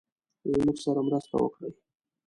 زموږ 0.51 0.77
سره 0.85 0.99
مرسته 1.07 1.35
وکړی. 1.39 1.71